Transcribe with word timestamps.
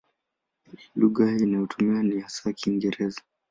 Lugha 0.95 1.31
inayotumiwa 1.37 2.03
ni 2.03 2.19
hasa 2.21 2.53
Kiingereza. 2.53 3.21